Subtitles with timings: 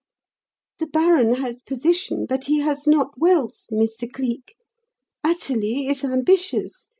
[0.79, 4.11] The baron has position but he has not wealth, Mr.
[4.11, 4.55] Cleek.
[5.23, 6.89] Athalie is ambitious.